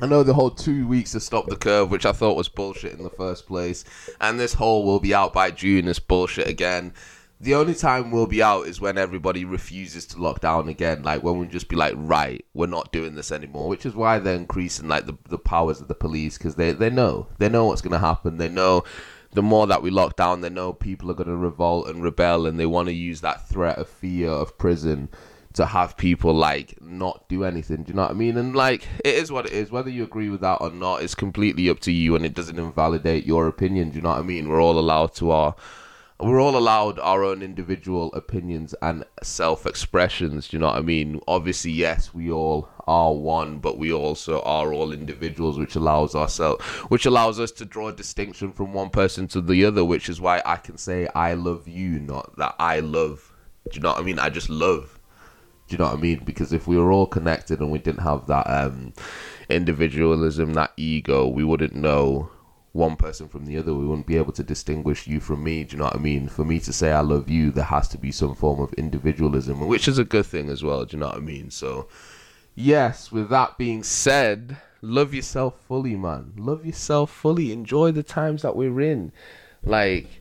I 0.02 0.06
know 0.06 0.24
the 0.24 0.34
whole 0.34 0.52
two 0.52 0.88
weeks 0.88 1.12
to 1.12 1.20
stop 1.20 1.48
the 1.48 1.56
curve, 1.56 1.92
which 1.92 2.06
I 2.06 2.12
thought 2.12 2.38
was 2.38 2.48
bullshit 2.48 2.94
in 2.94 3.04
the 3.04 3.10
first 3.10 3.48
place, 3.48 3.84
and 4.22 4.40
this 4.40 4.54
whole 4.54 4.86
will 4.86 5.00
be 5.00 5.14
out 5.14 5.34
by 5.34 5.52
June 5.52 5.88
is 5.88 6.00
bullshit 6.00 6.48
again. 6.48 6.94
The 7.42 7.56
only 7.56 7.74
time 7.74 8.12
we'll 8.12 8.28
be 8.28 8.44
out 8.44 8.68
is 8.68 8.82
when 8.82 8.98
everybody 8.98 9.46
refuses 9.46 10.06
to 10.08 10.22
lock 10.22 10.42
down 10.42 10.68
again. 10.68 11.04
Like 11.04 11.24
when 11.24 11.38
we 11.38 11.48
just 11.48 11.70
be 11.70 11.78
like, 11.78 11.94
right, 11.96 12.46
we're 12.54 12.68
not 12.68 12.92
doing 12.92 13.16
this 13.16 13.32
anymore. 13.32 13.70
Which 13.70 13.86
is 13.86 13.96
why 13.96 14.20
they're 14.20 14.36
increasing 14.36 14.90
like 14.90 15.06
the, 15.06 15.18
the 15.30 15.38
powers 15.38 15.80
of 15.80 15.88
the 15.88 15.96
police 15.96 16.38
because 16.38 16.56
they 16.56 16.72
they 16.72 16.90
know 16.90 17.28
they 17.38 17.50
know 17.50 17.66
what's 17.66 17.82
gonna 17.82 18.00
happen. 18.00 18.38
They 18.38 18.50
know 18.50 18.84
the 19.32 19.44
more 19.44 19.68
that 19.68 19.82
we 19.82 19.90
lock 19.92 20.16
down, 20.16 20.42
they 20.42 20.50
know 20.50 20.74
people 20.74 21.12
are 21.12 21.16
going 21.16 21.30
to 21.30 21.36
revolt 21.36 21.88
and 21.88 22.04
rebel, 22.04 22.46
and 22.46 22.60
they 22.60 22.66
want 22.66 22.88
to 22.88 22.94
use 22.94 23.22
that 23.22 23.48
threat 23.48 23.78
of 23.78 23.88
fear 23.88 24.30
of 24.30 24.58
prison 24.58 25.10
to 25.54 25.66
have 25.66 25.98
people 25.98 26.34
like 26.34 26.80
not 26.82 27.28
do 27.28 27.44
anything. 27.44 27.84
Do 27.84 27.90
you 27.90 27.96
know 27.96 28.04
what 28.04 28.12
I 28.12 28.16
mean? 28.16 28.38
And 28.38 28.56
like, 28.56 28.88
it 29.04 29.16
is 29.16 29.32
what 29.32 29.46
it 29.46 29.52
is. 29.52 29.72
Whether 29.72 29.90
you 29.90 30.04
agree 30.04 30.30
with 30.30 30.42
that 30.42 30.62
or 30.62 30.70
not 30.72 31.02
it's 31.02 31.16
completely 31.16 31.70
up 31.70 31.80
to 31.82 31.92
you, 31.92 32.16
and 32.16 32.26
it 32.26 32.34
doesn't 32.34 32.60
invalidate 32.60 33.26
your 33.26 33.48
opinion. 33.48 33.90
Do 33.90 33.96
you 33.98 34.02
know 34.02 34.10
what 34.10 34.20
I 34.20 34.24
mean? 34.24 34.48
We're 34.48 34.62
all 34.62 34.80
allowed 34.80 35.14
to 35.16 35.32
our 35.32 35.56
we're 36.20 36.42
all 36.42 36.58
allowed 36.58 37.00
our 37.00 37.24
own 37.24 37.42
individual 37.42 38.12
opinions 38.14 38.76
and 38.82 39.06
self 39.24 39.66
expressions. 39.66 40.50
Do 40.50 40.58
you 40.58 40.60
know 40.60 40.68
what 40.68 40.76
I 40.76 40.82
mean? 40.82 41.22
Obviously, 41.28 41.72
yes, 41.72 42.14
we 42.14 42.30
all 42.30 42.68
are 42.88 43.14
one, 43.14 43.60
but 43.60 43.78
we 43.78 43.94
also 43.94 44.42
are 44.42 44.74
all 44.74 44.92
individuals, 44.92 45.58
which 45.58 45.76
allows 45.76 46.16
ourselves, 46.16 46.64
which 46.90 47.06
allows 47.06 47.40
us 47.40 47.52
to 47.52 47.66
draw 47.66 47.88
a 47.88 47.94
distinction 47.94 48.52
from 48.52 48.74
one 48.74 48.90
person 48.90 49.28
to 49.30 49.40
the 49.40 49.64
other. 49.64 49.86
Which 49.86 50.10
is 50.10 50.20
why 50.20 50.42
I 50.46 50.58
can 50.58 50.78
say 50.78 51.08
I 51.16 51.36
love 51.36 51.70
you, 51.70 52.00
not 52.02 52.36
that 52.38 52.56
I 52.60 52.82
love. 52.82 53.34
Do 53.72 53.78
you 53.78 53.82
know 53.82 53.92
what 53.92 54.00
I 54.00 54.04
mean? 54.04 54.20
I 54.20 54.30
just 54.30 54.50
love. 54.50 55.00
Do 55.68 55.76
you 55.76 55.78
know 55.78 55.86
what 55.86 56.00
I 56.00 56.02
mean? 56.02 56.24
Because 56.26 56.52
if 56.52 56.68
we 56.68 56.78
were 56.78 56.92
all 56.92 57.06
connected 57.08 57.60
and 57.60 57.72
we 57.72 57.80
didn't 57.80 58.02
have 58.02 58.26
that 58.28 58.50
um, 58.50 58.92
individualism, 59.50 60.54
that 60.56 60.74
ego, 60.76 61.28
we 61.28 61.44
wouldn't 61.46 61.76
know 61.76 62.30
one 62.72 62.96
person 62.96 63.28
from 63.28 63.46
the 63.46 63.58
other. 63.58 63.74
We 63.74 63.86
wouldn't 63.86 64.08
be 64.08 64.18
able 64.18 64.34
to 64.34 64.44
distinguish 64.44 65.08
you 65.08 65.20
from 65.20 65.44
me. 65.44 65.64
Do 65.64 65.74
you 65.74 65.80
know 65.80 65.86
what 65.86 65.96
I 65.96 66.00
mean? 66.00 66.28
For 66.28 66.46
me 66.46 66.60
to 66.62 66.74
say 66.74 66.92
I 66.92 67.02
love 67.02 67.30
you, 67.30 67.52
there 67.52 67.64
has 67.64 67.88
to 67.90 67.98
be 67.98 68.12
some 68.12 68.36
form 68.36 68.60
of 68.60 68.74
individualism, 68.74 69.68
which 69.68 69.88
is 69.88 69.98
a 69.98 70.04
good 70.04 70.26
thing 70.26 70.50
as 70.50 70.64
well. 70.64 70.86
Do 70.86 70.96
you 70.96 71.02
know 71.02 71.08
what 71.08 71.18
I 71.18 71.22
mean? 71.22 71.50
So, 71.50 71.88
yes, 72.56 73.12
with 73.12 73.30
that 73.30 73.58
being 73.58 73.84
said, 73.84 74.58
love 74.82 75.14
yourself 75.14 75.60
fully, 75.68 75.96
man. 75.96 76.34
Love 76.38 76.66
yourself 76.66 77.12
fully. 77.12 77.52
Enjoy 77.52 77.92
the 77.92 78.04
times 78.04 78.44
that 78.44 78.56
we're 78.56 78.82
in. 78.82 79.12
Like, 79.64 80.19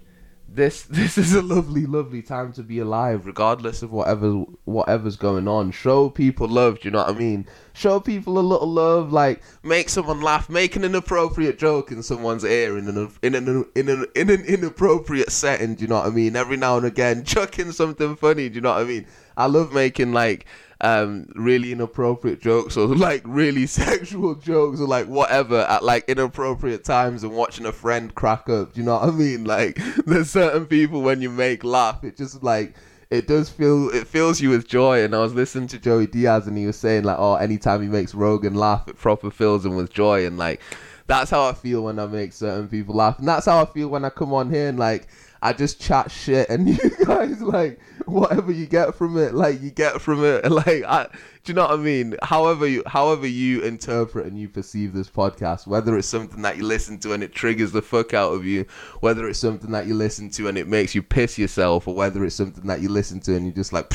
this 0.48 0.82
this 0.90 1.18
is 1.18 1.34
a 1.34 1.42
lovely 1.42 1.86
lovely 1.86 2.22
time 2.22 2.52
to 2.54 2.62
be 2.62 2.78
alive 2.78 3.26
regardless 3.26 3.82
of 3.82 3.92
whatever 3.92 4.44
whatever's 4.64 5.16
going 5.16 5.46
on. 5.46 5.70
Show 5.70 6.08
people 6.08 6.48
love 6.48 6.80
do 6.80 6.88
you 6.88 6.90
know 6.90 6.98
what 6.98 7.14
i 7.14 7.18
mean? 7.18 7.46
Show 7.74 8.00
people 8.00 8.38
a 8.38 8.40
little 8.40 8.66
love 8.70 9.12
like 9.12 9.42
make 9.62 9.88
someone 9.88 10.20
laugh 10.20 10.48
make 10.48 10.74
an 10.74 10.84
inappropriate 10.84 11.58
joke 11.58 11.92
in 11.92 12.02
someone's 12.02 12.44
ear 12.44 12.78
in 12.78 12.88
an 12.88 13.10
in 13.22 13.34
an 13.34 13.66
in 13.74 13.88
an, 13.88 14.06
in 14.16 14.30
an 14.30 14.44
inappropriate 14.44 15.30
setting 15.30 15.74
do 15.74 15.82
you 15.82 15.88
know 15.88 15.96
what 15.96 16.06
i 16.06 16.10
mean? 16.10 16.34
Every 16.34 16.56
now 16.56 16.76
and 16.76 16.86
again 16.86 17.24
chuck 17.26 17.58
in 17.58 17.72
something 17.72 18.16
funny 18.16 18.48
do 18.48 18.56
you 18.56 18.60
know 18.60 18.72
what 18.72 18.80
i 18.80 18.84
mean 18.84 19.06
I 19.38 19.46
love 19.46 19.72
making 19.72 20.12
like 20.12 20.44
um 20.80 21.26
really 21.34 21.72
inappropriate 21.72 22.40
jokes 22.40 22.76
or 22.76 22.86
like 22.96 23.22
really 23.24 23.66
sexual 23.66 24.34
jokes 24.34 24.80
or 24.80 24.86
like 24.86 25.06
whatever 25.06 25.60
at 25.62 25.82
like 25.82 26.04
inappropriate 26.08 26.84
times 26.84 27.24
and 27.24 27.32
watching 27.32 27.64
a 27.64 27.72
friend 27.72 28.14
crack 28.14 28.48
up. 28.48 28.74
Do 28.74 28.80
you 28.80 28.86
know 28.86 28.98
what 28.98 29.08
I 29.08 29.12
mean? 29.12 29.44
Like 29.48 29.80
there's 30.04 30.30
certain 30.30 30.66
people 30.66 31.00
when 31.00 31.22
you 31.22 31.30
make 31.30 31.64
laugh, 31.64 32.04
it 32.04 32.16
just 32.16 32.42
like 32.42 32.74
it 33.10 33.26
does 33.26 33.48
feel 33.48 33.88
it 33.88 34.06
fills 34.06 34.40
you 34.40 34.50
with 34.50 34.68
joy. 34.68 35.02
And 35.02 35.14
I 35.14 35.20
was 35.20 35.32
listening 35.32 35.68
to 35.68 35.78
Joey 35.78 36.06
Diaz 36.06 36.46
and 36.46 36.58
he 36.58 36.66
was 36.66 36.76
saying 36.76 37.04
like, 37.04 37.16
oh, 37.18 37.36
anytime 37.36 37.80
he 37.80 37.88
makes 37.88 38.14
Rogan 38.14 38.54
laugh, 38.54 38.86
it 38.88 38.98
proper 38.98 39.30
fills 39.30 39.64
him 39.64 39.76
with 39.76 39.90
joy. 39.90 40.26
And 40.26 40.36
like 40.36 40.60
that's 41.08 41.30
how 41.30 41.48
I 41.48 41.54
feel 41.54 41.82
when 41.82 41.98
I 41.98 42.06
make 42.06 42.34
certain 42.34 42.68
people 42.68 42.94
laugh, 42.94 43.18
and 43.18 43.26
that's 43.26 43.46
how 43.46 43.62
I 43.62 43.64
feel 43.64 43.88
when 43.88 44.04
I 44.04 44.10
come 44.10 44.32
on 44.34 44.50
here 44.50 44.68
and 44.68 44.78
like 44.78 45.08
I 45.40 45.52
just 45.52 45.80
chat 45.80 46.10
shit, 46.10 46.48
and 46.48 46.68
you 46.68 46.90
guys 47.04 47.40
like 47.40 47.80
whatever 48.06 48.50
you 48.50 48.66
get 48.66 48.94
from 48.94 49.16
it, 49.16 49.34
like 49.34 49.60
you 49.62 49.70
get 49.70 50.00
from 50.00 50.24
it, 50.24 50.50
like 50.50 50.82
I, 50.84 51.08
do 51.44 51.52
you 51.52 51.54
know 51.54 51.62
what 51.62 51.78
I 51.78 51.82
mean? 51.82 52.16
However 52.22 52.66
you, 52.66 52.82
however 52.86 53.26
you 53.26 53.62
interpret 53.62 54.26
and 54.26 54.38
you 54.38 54.48
perceive 54.48 54.92
this 54.92 55.08
podcast, 55.08 55.66
whether 55.66 55.96
it's 55.96 56.08
something 56.08 56.42
that 56.42 56.56
you 56.56 56.64
listen 56.64 56.98
to 57.00 57.12
and 57.12 57.22
it 57.22 57.32
triggers 57.32 57.72
the 57.72 57.82
fuck 57.82 58.14
out 58.14 58.32
of 58.32 58.44
you, 58.44 58.66
whether 59.00 59.28
it's 59.28 59.38
something 59.38 59.70
that 59.70 59.86
you 59.86 59.94
listen 59.94 60.30
to 60.30 60.48
and 60.48 60.58
it 60.58 60.68
makes 60.68 60.94
you 60.94 61.02
piss 61.02 61.38
yourself, 61.38 61.86
or 61.86 61.94
whether 61.94 62.24
it's 62.24 62.34
something 62.34 62.66
that 62.66 62.80
you 62.80 62.88
listen 62.88 63.20
to 63.20 63.36
and 63.36 63.46
you're 63.46 63.54
just 63.54 63.72
like 63.72 63.92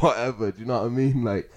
whatever, 0.00 0.52
do 0.52 0.60
you 0.60 0.66
know 0.66 0.80
what 0.80 0.86
I 0.86 0.88
mean? 0.88 1.24
Like. 1.24 1.50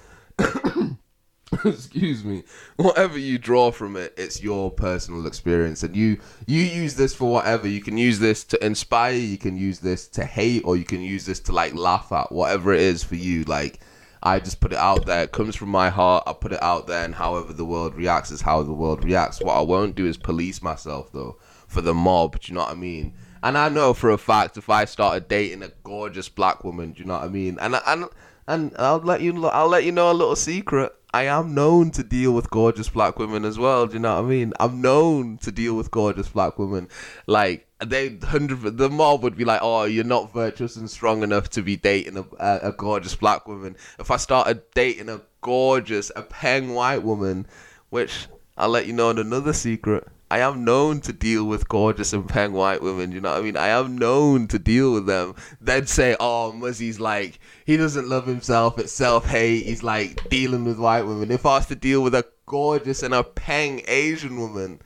excuse 1.66 2.24
me. 2.24 2.44
Whatever 2.76 3.20
you 3.20 3.38
draw 3.38 3.72
from 3.72 3.96
it 3.96 4.14
it's 4.18 4.42
your 4.42 4.72
personal 4.72 5.28
experience. 5.28 5.84
And 5.84 5.96
you 5.96 6.20
you 6.48 6.62
use 6.62 6.96
this 6.96 7.14
for 7.14 7.32
whatever. 7.32 7.68
You 7.68 7.82
can 7.82 7.98
use 7.98 8.20
this 8.20 8.44
to 8.46 8.66
inspire 8.66 9.14
you 9.14 9.38
can 9.38 9.56
use 9.56 9.80
this 9.80 10.08
to 10.10 10.26
hate 10.26 10.64
or 10.66 10.76
you 10.76 10.86
can 10.86 11.02
use 11.02 11.26
this 11.26 11.40
to 11.42 11.52
like 11.52 11.76
laugh 11.76 12.12
at 12.12 12.32
whatever 12.32 12.74
it 12.74 12.82
is 12.82 13.04
for 13.04 13.16
you. 13.16 13.44
Like 13.44 13.80
i 14.24 14.40
just 14.40 14.60
put 14.60 14.72
it 14.72 14.80
out 14.80 15.06
there. 15.06 15.24
It 15.24 15.34
comes 15.34 15.56
from 15.56 15.70
my 15.70 15.90
heart. 15.90 16.24
I 16.26 16.34
put 16.34 16.52
it 16.52 16.64
out 16.64 16.88
there 16.88 17.06
and 17.06 17.14
however 17.14 17.54
the 17.54 17.66
world 17.66 17.96
reacts 17.96 18.32
is 18.32 18.42
how 18.42 18.64
the 18.64 18.74
world 18.74 19.04
reacts. 19.04 19.40
What 19.40 19.58
i 19.58 19.62
won't 19.62 19.96
do 19.96 20.08
is 20.08 20.18
police 20.18 20.64
myself 20.64 21.12
though 21.12 21.38
for 21.68 21.82
the 21.82 21.94
mob. 21.94 22.40
Do 22.40 22.52
you 22.52 22.56
know 22.56 22.62
what 22.62 22.72
i 22.72 22.76
mean? 22.76 23.14
And 23.44 23.56
i 23.56 23.70
know 23.70 23.94
for 23.94 24.10
a 24.10 24.18
fact 24.18 24.58
if 24.58 24.68
i 24.70 24.86
started 24.86 25.28
dating 25.28 25.62
a 25.62 25.72
gorgeous 25.84 26.28
black 26.28 26.64
woman 26.64 26.94
do 26.94 27.02
you 27.02 27.06
know 27.06 27.14
what 27.14 27.24
i 27.24 27.28
mean? 27.28 27.60
And 27.62 27.76
and 27.86 28.06
and 28.48 28.74
i'll 28.78 28.98
let 28.98 29.22
you 29.22 29.46
i'll 29.48 29.68
let 29.68 29.84
you 29.84 29.92
know 29.92 30.12
a 30.12 30.14
little 30.14 30.36
secret 30.36 30.94
I 31.16 31.28
am 31.28 31.54
known 31.54 31.92
to 31.92 32.04
deal 32.04 32.34
with 32.34 32.50
gorgeous 32.50 32.90
black 32.90 33.18
women 33.18 33.46
as 33.46 33.58
well. 33.58 33.88
Do 33.88 33.94
you 33.94 34.00
know 34.00 34.16
what 34.16 34.26
I 34.26 34.28
mean? 34.28 34.52
I'm 34.60 34.82
known 34.82 35.38
to 35.44 35.50
deal 35.50 35.78
with 35.78 35.90
gorgeous 35.90 36.28
black 36.28 36.60
women. 36.60 36.90
Like 37.26 37.70
they 37.80 38.18
hundred, 38.18 38.78
the 38.78 38.90
mob 38.90 39.24
would 39.24 39.38
be 39.38 39.46
like, 39.46 39.62
"Oh, 39.64 39.86
you're 39.86 40.04
not 40.04 40.34
virtuous 40.34 40.76
and 40.76 40.90
strong 40.90 41.24
enough 41.24 41.50
to 41.52 41.62
be 41.62 41.78
dating 41.78 42.18
a, 42.18 42.26
a, 42.38 42.74
gorgeous 42.74 43.16
black 43.16 43.48
woman." 43.48 43.78
If 43.98 44.12
I 44.12 44.18
started 44.18 44.64
dating 44.74 45.08
a 45.08 45.22
gorgeous, 45.40 46.12
a 46.18 46.22
peng 46.22 46.74
white 46.74 47.04
woman, 47.04 47.48
which 47.90 48.28
I'll 48.58 48.68
let 48.68 48.86
you 48.86 48.92
know 48.92 49.10
in 49.10 49.18
another 49.18 49.54
secret. 49.54 50.10
I 50.30 50.40
am 50.40 50.66
known 50.66 51.02
to 51.02 51.14
deal 51.14 51.44
with 51.46 51.70
gorgeous 51.70 52.12
and 52.12 52.28
peng 52.28 52.54
white 52.54 52.82
women. 52.82 53.12
You 53.12 53.22
know 53.22 53.32
what 53.32 53.40
I 53.40 53.44
mean? 53.44 53.58
I 53.58 53.68
am 53.68 53.98
known 53.98 54.48
to 54.48 54.58
deal 54.58 54.92
with 54.92 55.06
them. 55.06 55.36
They'd 55.62 55.88
say, 55.88 56.16
"Oh, 56.20 56.52
Muzzy's 56.52 57.00
like 57.00 57.40
he 57.66 57.78
doesn't 57.78 58.10
love 58.10 58.26
himself. 58.26 58.80
It's 58.80 58.92
self 58.92 59.28
hate. 59.28 59.66
He's 59.66 59.84
like 59.84 60.28
dealing 60.30 60.66
with 60.66 60.80
white 60.80 61.04
women." 61.04 61.30
If 61.30 61.46
I 61.46 61.58
was 61.58 61.68
to 61.68 61.76
deal 61.76 62.02
with 62.02 62.16
a 62.16 62.26
gorgeous 62.48 63.04
and 63.04 63.14
a 63.14 63.24
peng 63.24 63.82
Asian 63.88 64.40
woman, 64.40 64.82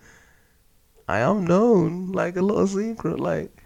I 1.08 1.20
am 1.20 1.46
known 1.46 2.12
like 2.12 2.36
a 2.36 2.42
little 2.42 2.68
secret. 2.68 3.20
Like 3.20 3.64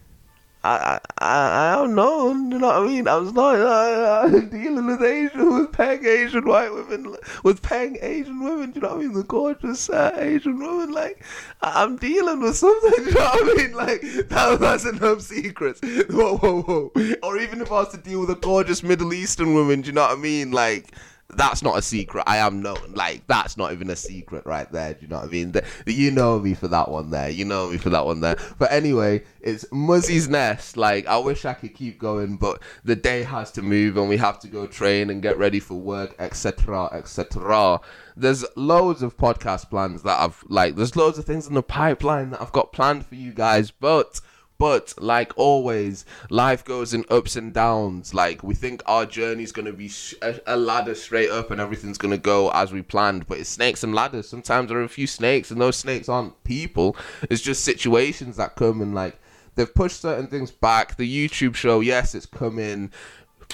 I, 0.65 0.99
I, 1.17 1.71
I 1.71 1.75
don't 1.75 1.93
know. 1.93 2.29
You 2.29 2.59
know 2.59 2.67
what 2.67 2.75
I 2.77 2.85
mean? 2.87 3.07
I 3.07 3.17
was 3.17 3.33
not 3.33 3.55
uh, 3.55 4.27
dealing 4.39 4.85
with 4.85 5.01
Asian, 5.01 5.53
with 5.53 5.73
peng 5.73 6.05
Asian 6.05 6.45
white 6.47 6.73
women, 6.73 7.17
with 7.43 7.61
peng 7.61 7.97
Asian 8.01 8.41
women. 8.41 8.71
You 8.73 8.81
know 8.81 8.89
what 8.89 8.97
I 8.97 9.01
mean? 9.01 9.13
The 9.13 9.23
gorgeous 9.23 9.89
uh, 9.89 10.15
Asian 10.15 10.57
woman. 10.59 10.91
Like 10.93 11.23
I, 11.61 11.83
am 11.83 11.97
dealing 11.97 12.41
with 12.41 12.55
something. 12.55 12.93
You 13.03 13.11
know 13.11 13.19
what 13.19 13.59
I 13.59 13.63
mean? 13.63 13.73
Like 13.73 14.01
that, 14.29 14.59
that's 14.61 14.85
enough 14.85 15.21
secrets. 15.21 15.81
Whoa, 16.09 16.37
whoa, 16.37 16.61
whoa. 16.61 16.91
Or 17.21 17.37
even 17.37 17.61
if 17.61 17.69
I 17.69 17.75
was 17.75 17.89
to 17.89 17.97
deal 17.97 18.21
with 18.21 18.29
a 18.29 18.35
gorgeous 18.35 18.83
Middle 18.83 19.13
Eastern 19.13 19.53
woman. 19.53 19.81
Do 19.81 19.87
you 19.87 19.93
know 19.93 20.03
what 20.03 20.17
I 20.17 20.21
mean? 20.21 20.51
Like 20.51 20.93
that's 21.37 21.61
not 21.61 21.77
a 21.77 21.81
secret. 21.81 22.23
I 22.27 22.37
am 22.37 22.61
known. 22.61 22.93
Like 22.93 23.25
that's 23.27 23.57
not 23.57 23.71
even 23.71 23.89
a 23.89 23.95
secret 23.95 24.45
right 24.45 24.71
there. 24.71 24.93
Do 24.93 25.01
you 25.01 25.07
know 25.07 25.17
what 25.17 25.25
I 25.25 25.31
mean? 25.31 25.51
The, 25.51 25.63
you 25.85 26.11
know 26.11 26.39
me 26.39 26.53
for 26.53 26.67
that 26.69 26.89
one 26.89 27.09
there. 27.09 27.29
You 27.29 27.45
know 27.45 27.69
me 27.69 27.77
for 27.77 27.89
that 27.89 28.05
one 28.05 28.21
there. 28.21 28.37
But 28.57 28.71
anyway, 28.71 29.23
it's 29.41 29.65
Muzzy's 29.71 30.27
Nest. 30.27 30.77
Like 30.77 31.07
I 31.07 31.17
wish 31.17 31.45
I 31.45 31.53
could 31.53 31.73
keep 31.73 31.99
going, 31.99 32.37
but 32.37 32.61
the 32.83 32.95
day 32.95 33.23
has 33.23 33.51
to 33.53 33.61
move 33.61 33.97
and 33.97 34.09
we 34.09 34.17
have 34.17 34.39
to 34.39 34.47
go 34.47 34.67
train 34.67 35.09
and 35.09 35.21
get 35.21 35.37
ready 35.37 35.59
for 35.59 35.75
work, 35.75 36.15
etc., 36.19 36.89
etc. 36.93 37.79
There's 38.15 38.45
loads 38.55 39.01
of 39.01 39.17
podcast 39.17 39.69
plans 39.69 40.03
that 40.03 40.19
I've 40.19 40.43
like. 40.47 40.75
There's 40.75 40.95
loads 40.95 41.17
of 41.17 41.25
things 41.25 41.47
in 41.47 41.53
the 41.53 41.63
pipeline 41.63 42.31
that 42.31 42.41
I've 42.41 42.51
got 42.51 42.71
planned 42.71 43.05
for 43.05 43.15
you 43.15 43.33
guys, 43.33 43.71
but 43.71 44.21
but 44.63 44.93
like 44.97 45.33
always, 45.35 46.05
life 46.29 46.63
goes 46.63 46.93
in 46.93 47.03
ups 47.09 47.35
and 47.35 47.53
downs. 47.53 48.13
Like 48.13 48.43
we 48.43 48.55
think 48.55 48.81
our 48.85 49.05
journey 49.05 49.43
is 49.43 49.51
going 49.51 49.65
to 49.65 49.73
be 49.73 49.89
sh- 49.89 50.13
a, 50.47 50.55
ladder 50.55 50.95
straight 50.95 51.29
up 51.29 51.51
and 51.51 51.59
everything's 51.59 51.97
going 51.97 52.13
to 52.13 52.17
go 52.17 52.49
as 52.51 52.71
we 52.71 52.81
planned, 52.81 53.27
but 53.27 53.39
it's 53.39 53.49
snakes 53.49 53.83
and 53.83 53.93
ladders. 53.93 54.29
Sometimes 54.29 54.69
there 54.69 54.77
are 54.77 54.83
a 54.83 54.87
few 54.87 55.05
snakes, 55.05 55.51
and 55.51 55.59
those 55.59 55.75
snakes 55.75 56.07
aren't 56.07 56.41
people. 56.45 56.95
It's 57.23 57.41
just 57.41 57.65
situations 57.65 58.37
that 58.37 58.55
come 58.55 58.79
and 58.79 58.95
like 58.95 59.19
they've 59.55 59.75
pushed 59.75 59.99
certain 59.99 60.27
things 60.27 60.49
back. 60.49 60.95
The 60.95 61.27
YouTube 61.27 61.55
show, 61.55 61.81
yes, 61.81 62.15
it's 62.15 62.25
coming. 62.25 62.89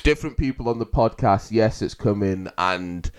Different 0.04 0.38
people 0.38 0.70
on 0.70 0.78
the 0.78 0.86
podcast, 0.86 1.50
yes, 1.50 1.82
it's 1.82 1.96
coming, 1.96 2.50
and 2.56 3.10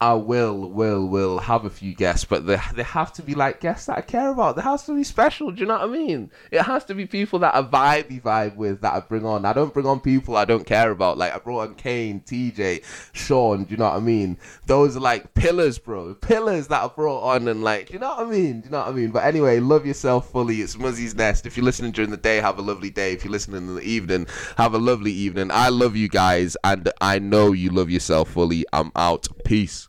I 0.00 0.14
will, 0.14 0.70
will, 0.70 1.08
will 1.08 1.40
have 1.40 1.64
a 1.64 1.70
few 1.70 1.92
guests, 1.92 2.24
but 2.24 2.46
they 2.46 2.60
they 2.74 2.84
have 2.84 3.12
to 3.14 3.22
be 3.22 3.34
like 3.34 3.58
guests 3.58 3.86
that 3.86 3.98
I 3.98 4.00
care 4.00 4.28
about. 4.28 4.54
They 4.54 4.62
have 4.62 4.84
to 4.86 4.94
be 4.94 5.02
special. 5.02 5.50
Do 5.50 5.60
you 5.60 5.66
know 5.66 5.74
what 5.74 5.88
I 5.88 5.92
mean? 5.92 6.30
It 6.52 6.62
has 6.62 6.84
to 6.84 6.94
be 6.94 7.04
people 7.04 7.40
that 7.40 7.52
I 7.52 7.62
vibey 7.62 8.22
vibe 8.22 8.54
with 8.54 8.80
that 8.82 8.92
I 8.92 9.00
bring 9.00 9.26
on. 9.26 9.44
I 9.44 9.52
don't 9.52 9.74
bring 9.74 9.86
on 9.86 9.98
people 9.98 10.36
I 10.36 10.44
don't 10.44 10.64
care 10.64 10.92
about. 10.92 11.18
Like 11.18 11.34
I 11.34 11.38
brought 11.38 11.68
on 11.68 11.74
Kane, 11.74 12.20
TJ, 12.20 12.84
Sean. 13.12 13.64
Do 13.64 13.72
you 13.72 13.76
know 13.76 13.86
what 13.86 13.96
I 13.96 13.98
mean? 13.98 14.38
Those 14.66 14.96
are 14.96 15.00
like 15.00 15.34
pillars, 15.34 15.78
bro. 15.78 16.14
Pillars 16.14 16.68
that 16.68 16.80
I 16.80 16.86
brought 16.86 17.22
on, 17.22 17.48
and 17.48 17.64
like, 17.64 17.88
do 17.88 17.94
you 17.94 17.98
know 17.98 18.10
what 18.10 18.20
I 18.20 18.30
mean? 18.30 18.60
Do 18.60 18.66
you 18.66 18.70
know 18.70 18.78
what 18.78 18.88
I 18.88 18.92
mean? 18.92 19.10
But 19.10 19.24
anyway, 19.24 19.58
love 19.58 19.84
yourself 19.84 20.30
fully. 20.30 20.60
It's 20.60 20.78
Muzzy's 20.78 21.16
Nest. 21.16 21.44
If 21.44 21.56
you're 21.56 21.64
listening 21.64 21.90
during 21.90 22.12
the 22.12 22.16
day, 22.16 22.36
have 22.36 22.60
a 22.60 22.62
lovely 22.62 22.90
day. 22.90 23.14
If 23.14 23.24
you're 23.24 23.32
listening 23.32 23.66
in 23.66 23.74
the 23.74 23.82
evening, 23.82 24.28
have 24.58 24.74
a 24.74 24.78
lovely 24.78 25.12
evening. 25.12 25.50
I 25.50 25.70
love 25.70 25.96
you 25.96 26.08
guys, 26.08 26.56
and 26.62 26.88
I 27.00 27.18
know 27.18 27.50
you 27.50 27.70
love 27.70 27.90
yourself 27.90 28.30
fully. 28.30 28.64
I'm 28.72 28.92
out. 28.94 29.26
Peace. 29.44 29.87